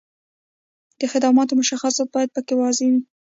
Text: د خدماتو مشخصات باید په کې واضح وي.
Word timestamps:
د 0.99 1.01
خدماتو 1.11 1.53
مشخصات 1.61 2.07
باید 2.13 2.29
په 2.35 2.41
کې 2.45 2.53
واضح 2.61 2.85
وي. 2.91 3.01